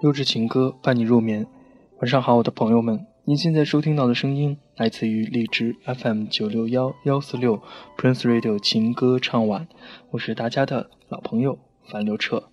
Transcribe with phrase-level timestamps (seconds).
[0.00, 1.44] 优质情歌伴你入眠。
[1.98, 7.60] 晚上好，我的朋友们，您现在收听到的声音来自于荔枝 FM 九六幺幺四六
[7.96, 9.66] Prince Radio 情歌唱晚，
[10.12, 11.58] 我是大家的老朋友
[11.90, 12.48] 樊刘彻。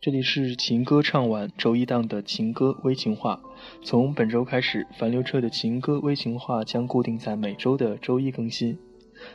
[0.00, 3.40] 这里是情歌唱晚周一档的情歌微情话。
[3.82, 8.78] 从本周开始，樊刘彻的情歌微情话将固定在每周的周一更新。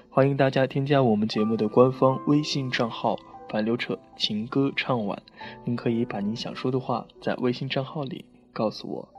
[0.09, 3.17] 欢迎大家添加我们节目的官方微信账号
[3.49, 5.21] “樊刘彻情歌唱晚”，
[5.66, 9.09] 您可以把您想说的话在微信账号里告诉我。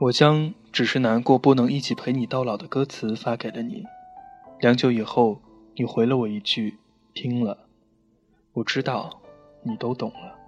[0.00, 0.54] 我将。
[0.72, 3.84] 只是难过，不能一起陪你到老的歌词发给了你。
[4.58, 5.42] 良久以后，
[5.74, 6.78] 你回了我一句
[7.12, 7.66] ：“听了。”
[8.54, 9.20] 我知道，
[9.62, 10.41] 你都懂了。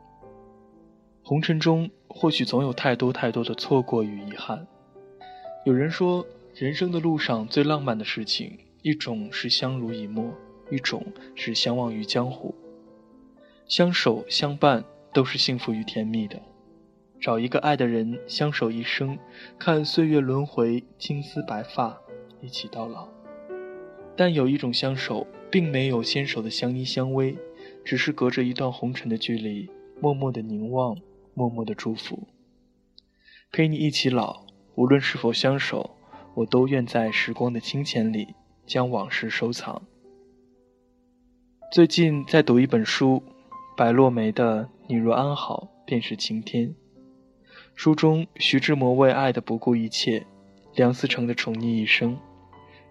[1.27, 4.67] 红尘中，或许总有太多太多的错过与遗憾。
[5.65, 10.35] 有人说，人生的路上最浪漫的事情，一种是相濡以沫，
[10.71, 11.03] 一种
[11.35, 12.55] 是相忘于江湖。
[13.67, 16.39] 相守相伴，都是幸福与甜蜜的。
[17.19, 19.19] 找一个爱的人，相守一生，
[19.59, 21.99] 看岁月轮回，青丝白发，
[22.43, 23.09] 一起到老。
[24.15, 27.35] 但有一种相守，并没有牵手的相依相偎，
[27.83, 29.71] 只是隔着一段红尘的距离，
[30.03, 30.95] 默默的凝望，
[31.35, 32.29] 默默的祝福。
[33.53, 35.97] 陪你一起老，无论是否相守，
[36.35, 38.35] 我都愿在时光的清浅里，
[38.67, 39.83] 将往事收藏。
[41.73, 43.23] 最近在读一本书，
[43.77, 46.69] 白落梅的《你若安好，便是晴天》。
[47.75, 50.27] 书中，徐志摩为爱的不顾一切，
[50.75, 52.17] 梁思成的宠溺一生。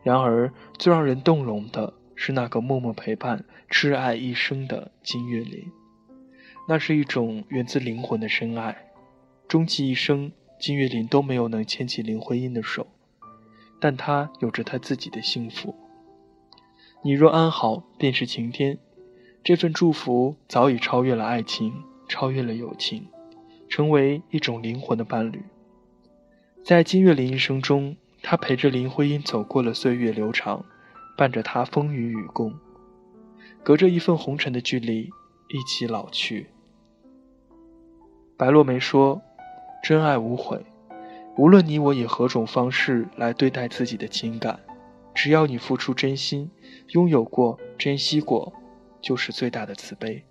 [0.04, 5.72] 然而，最让人动容的是那个默默陪伴、痴爱一生的金岳霖。
[6.68, 8.90] 那是一种源自灵魂的深爱。
[9.48, 12.88] 终其一生，金岳霖都没有能牵起林徽因的手，
[13.80, 15.76] 但他有着他自己的幸福。
[17.04, 18.78] 你若安好，便是晴天。
[19.44, 21.74] 这份祝福早已超越了爱情，
[22.08, 23.08] 超越了友情。
[23.70, 25.42] 成为一种灵魂的伴侣，
[26.64, 30.64] 在金岳霖一生中，他陪着林徽因走过了岁月流长，
[31.18, 32.54] 伴着她风雨与共，
[33.64, 35.10] 隔着一份红尘的距离，
[35.54, 36.48] 一起老去。
[38.36, 39.22] 白落梅说
[39.84, 40.66] ：“真爱无悔，
[41.38, 44.60] 无论你我以何种方式来对待自己的情感，
[45.14, 46.50] 只要你付出真心，
[46.88, 48.52] 拥有过，珍惜过，
[49.00, 50.24] 就是最大的慈悲。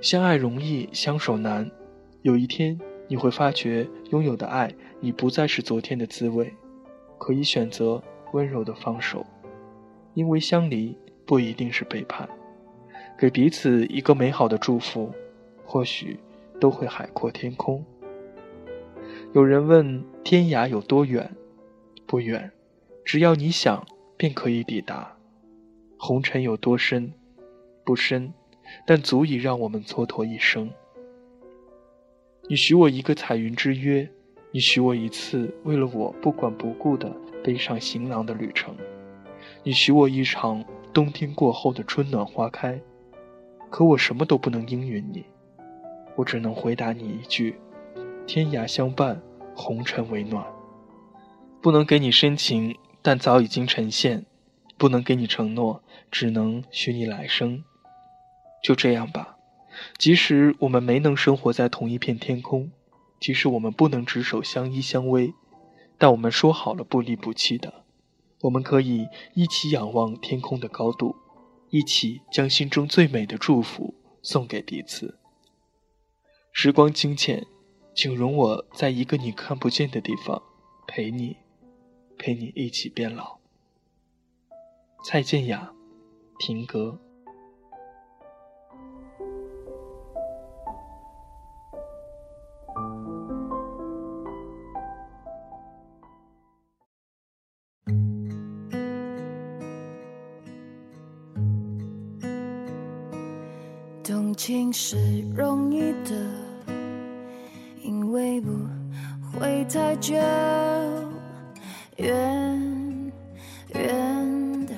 [0.00, 1.68] 相爱容易，相守难。”
[2.22, 2.78] 有一天，
[3.08, 6.54] 你会发觉，拥有的爱，你不再是昨天的滋味，
[7.18, 8.00] 可以选择
[8.34, 9.26] 温柔的放手，
[10.14, 10.96] 因为相离
[11.26, 12.28] 不一定是背叛，
[13.20, 15.12] 给彼此一个美好的祝福，
[15.62, 16.18] 或许
[16.58, 17.84] 都会海阔天空。
[19.34, 21.30] 有人问：天涯有多远？
[22.06, 22.50] 不远，
[23.04, 23.86] 只要你想，
[24.16, 25.18] 便可以抵达。
[25.98, 27.12] 红尘有多深？
[27.84, 28.32] 不深，
[28.86, 30.70] 但足以让我们蹉跎一生。
[32.48, 34.08] 你许我一个彩云之约，
[34.50, 37.14] 你许我一次为了我不管不顾的
[37.44, 38.74] 背上行囊的旅程，
[39.62, 40.64] 你许我一场
[40.94, 42.80] 冬天过后的春暖花开，
[43.70, 45.24] 可我什么都不能应允你，
[46.16, 47.58] 我只能回答你一句：
[48.26, 49.22] 天涯相伴，
[49.54, 50.44] 红尘为暖。
[51.62, 54.24] 不能给你深情，但早已经呈现；
[54.76, 57.62] 不能给你承诺，只能许你来生。
[58.62, 59.36] 就这样吧。
[59.96, 62.72] 即使我们没能生活在同一片天空，
[63.20, 65.32] 即使我们不能执手相依相偎，
[65.96, 67.84] 但我们说好了不离不弃的。
[68.42, 71.14] 我们可以一起仰望天空的高度，
[71.70, 75.18] 一起将心中最美的祝福送给彼此。
[76.52, 77.46] 时光清浅，
[77.94, 80.42] 请容我在一个你看不见的地方
[80.86, 81.36] 陪你，
[82.18, 83.38] 陪你一起变老。
[85.04, 85.72] 蔡健雅，
[86.38, 87.00] 停格。
[104.42, 104.96] 情是
[105.36, 106.16] 容易的，
[107.82, 108.50] 因为不
[109.38, 110.14] 会太久。
[111.98, 113.12] 远
[113.74, 114.72] 远的，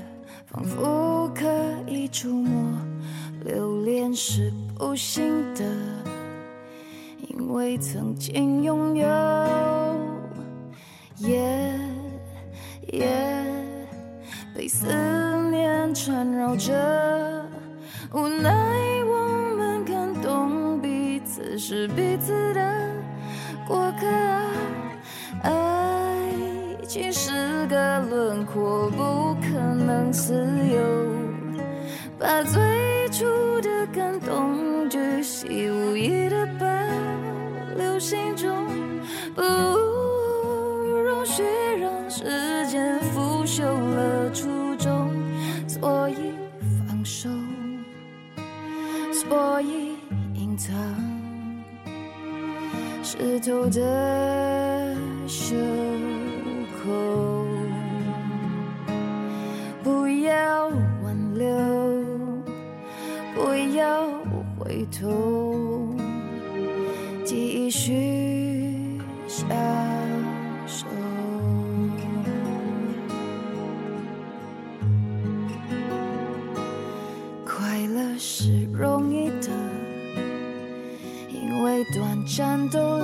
[0.47, 1.47] 仿佛可
[1.87, 2.77] 以触摸。
[3.45, 5.65] 留恋是不幸的，
[7.29, 9.07] 因为曾经拥有。
[11.19, 11.79] 夜
[12.93, 13.09] 夜
[14.57, 14.89] 被思
[15.53, 17.47] 念缠绕着，
[18.13, 18.92] 无奈。
[21.59, 22.91] 是彼此的
[23.67, 24.07] 过客
[25.43, 25.59] 爱。
[26.87, 30.79] 情是个轮廓，不可能自由。
[32.19, 32.61] 把最
[33.11, 33.25] 初
[33.63, 36.67] 的感动巨细无意的保
[37.79, 38.67] 留心中，
[53.23, 54.97] 湿透的
[55.29, 55.55] 袖
[56.83, 57.47] 口，
[59.81, 60.67] 不要
[61.05, 61.47] 挽留，
[63.33, 64.09] 不要
[64.59, 65.95] 回头，
[67.25, 68.99] 继续
[69.29, 69.49] 享
[70.67, 70.85] 受。
[77.47, 79.49] 快乐是容易的，
[81.31, 82.99] 因为短暂都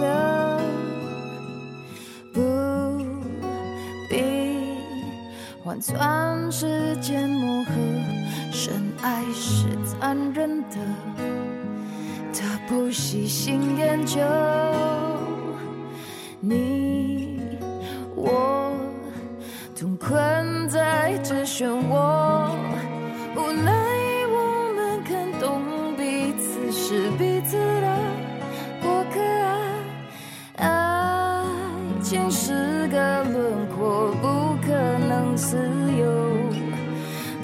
[5.79, 7.71] 换算时间磨合。
[8.51, 10.77] 深爱是残忍的，
[12.35, 14.19] 他不喜新厌旧。
[16.41, 17.41] 你
[18.17, 18.73] 我
[19.79, 22.38] 同困在这漩涡，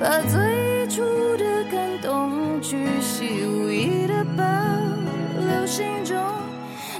[0.04, 1.00] 把最初
[1.38, 4.44] 的感动巨细无遗的保
[5.40, 6.14] 留心中，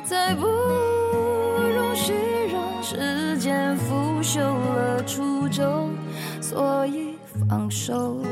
[0.03, 2.15] 再不容许
[2.51, 5.91] 让时间腐朽了初衷，
[6.41, 8.23] 所以放手，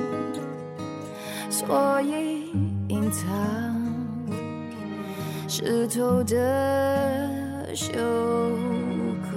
[1.50, 2.50] 所以
[2.88, 3.28] 隐藏
[5.46, 7.28] 湿透的
[7.74, 7.92] 袖
[9.20, 9.36] 口，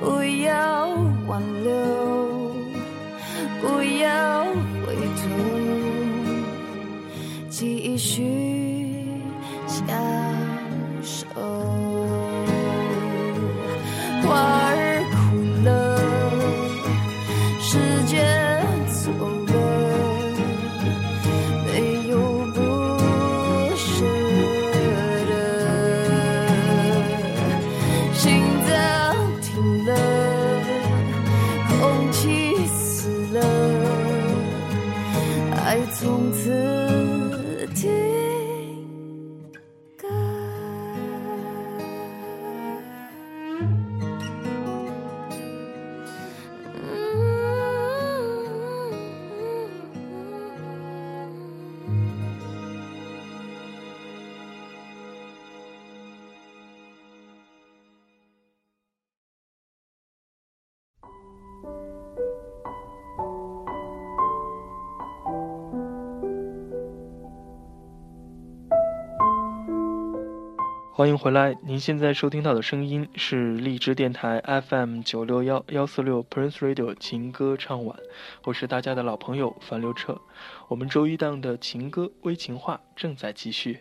[0.00, 0.88] 不要
[1.28, 2.15] 挽留。
[3.60, 4.44] 不要
[4.84, 5.22] 回头，
[7.48, 8.22] 继续
[9.66, 9.86] 相
[11.02, 11.75] 守。
[70.96, 77.98] 欢迎回来，您现在收听到的声音是荔枝电台 FM 九六幺幺四六 Prince Radio 情歌唱晚，
[78.44, 80.18] 我是大家的老朋友樊刘彻。
[80.68, 83.80] 我们周一档的情歌微情话正在继续。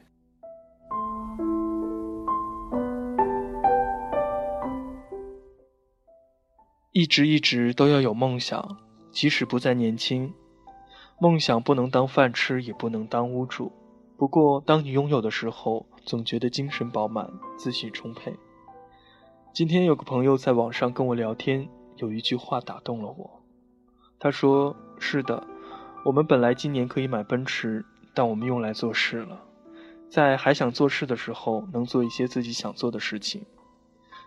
[6.91, 8.77] 一直一直都要有梦想，
[9.13, 10.33] 即使不再年轻。
[11.21, 13.71] 梦想不能当饭吃，也不能当屋住。
[14.17, 18.31] 不过，当你拥有的时候，总觉得精神饱满，自信充沛。
[19.51, 23.41] 今天有个朋友在网上跟我聊天，有一句话打动了我。
[24.19, 25.47] 他说：“是的，
[26.03, 27.83] 我们本来今年可以买奔驰，
[28.13, 29.41] 但我们用来做事了。
[30.07, 33.43] 在还想做事的时候，能做一些自己想做的事情。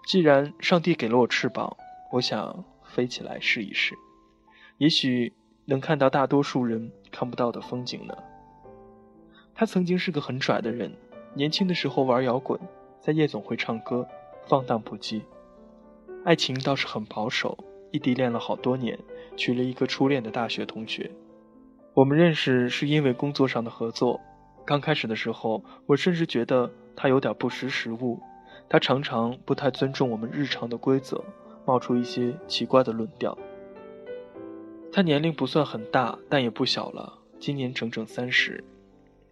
[0.04, 1.76] 既然上帝给了我翅膀，
[2.11, 3.94] 我想飞起来试一试，
[4.78, 5.32] 也许
[5.66, 8.14] 能看到大多数人看不到的风景呢。”
[9.54, 10.92] 他曾经是个很拽的人，
[11.38, 12.59] 年轻的时候玩摇滚，
[13.00, 14.04] 在夜总会唱歌，
[14.49, 15.23] 放荡不羁。
[16.25, 17.57] 爱情倒是很保守，
[17.92, 18.99] 异地恋了好多年，
[19.37, 21.12] 娶了一个初恋的大学同学。
[21.95, 24.21] 我们认识是因为工作上的合作。
[24.64, 28.18] 刚开始的时候，我甚至觉得他有点不识时务，
[28.68, 31.25] 他常常不太尊重我们日常的规则，
[31.64, 33.38] 冒出一些奇怪的论调。
[34.90, 38.64] 他年龄不算很大，但也不小了，今年整整三十。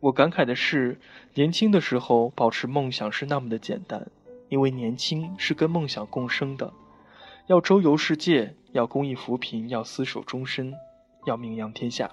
[0.06, 1.00] 我感慨的是，
[1.34, 4.08] 年轻的时候保持梦想是那么的简单，
[4.48, 6.72] 因为年轻是跟梦想共生的。
[7.48, 10.72] 要周游世界，要公益扶贫，要厮守终身，
[11.26, 12.08] 要名扬天下。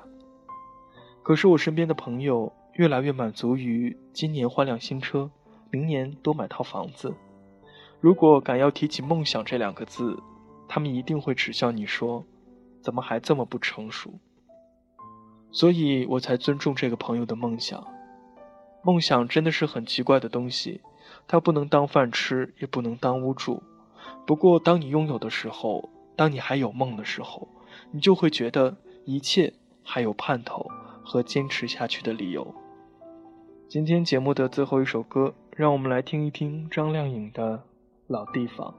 [1.21, 5.29] 可是我身边的朋友越来越满足于今年换辆新车，
[5.69, 7.13] 明年多买套房子。
[7.99, 10.17] 如果敢要提起梦想这两个字，
[10.67, 12.25] 他们一定会耻笑你说
[12.81, 14.19] ：“怎么还这么不成熟？”
[15.53, 17.87] 所以我才尊重这个朋友的梦想。
[18.83, 20.81] 梦想真的是很奇怪的东西，
[21.25, 23.63] 它不能当饭吃，也不能当屋住。
[24.25, 27.47] 不过，当你拥有的时候，当你还有梦的时候，
[27.91, 30.67] 你就会觉得一切还有盼头
[31.03, 32.53] 和坚持下去的理由。
[33.69, 37.57] 今天节目的最后一首歌，让我们来听一听张靓颖的
[38.07, 38.75] 《老地方》。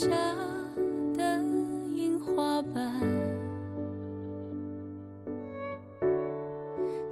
[0.00, 0.08] 下
[1.14, 1.42] 的
[1.94, 2.98] 樱花瓣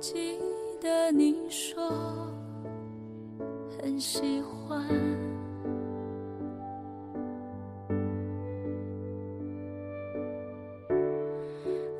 [0.00, 0.38] 记
[0.80, 1.87] 得你说
[3.76, 4.88] 很喜欢。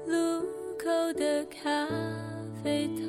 [0.07, 0.41] 路
[0.79, 1.87] 口的咖
[2.63, 3.08] 啡糖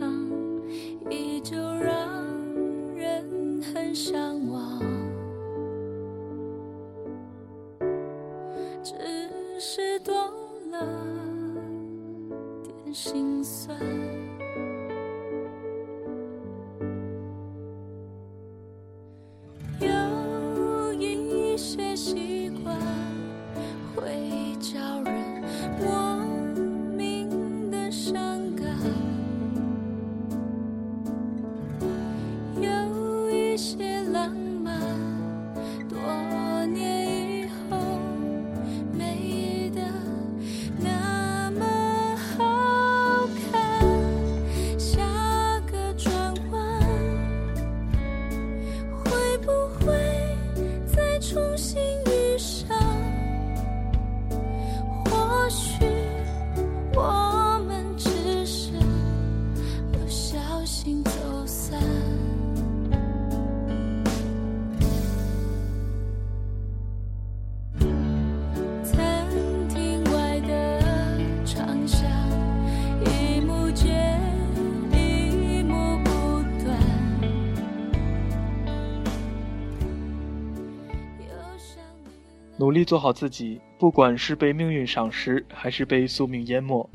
[82.69, 86.87] 努力做好自己，不管是被命运赏识，还是被宿命淹没。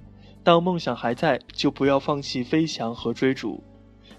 [0.44, 3.60] 当梦想还在，就不要放弃飞翔和追逐。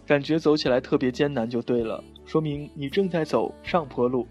[0.06, 4.28] 感觉走起来特别艰难，就对了，说明你正在走上坡路。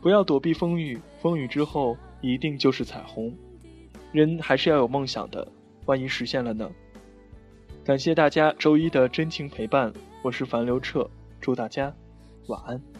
[0.00, 3.32] 不要躲避风雨，风雨之后一定就是彩虹。
[4.10, 5.46] 人还是要有梦想的，
[5.86, 6.68] 万一实现了呢？
[7.84, 9.92] 感谢大家周一的真情陪伴，
[10.24, 11.08] 我是樊刘彻，
[11.40, 11.94] 祝大家
[12.48, 12.97] 晚安。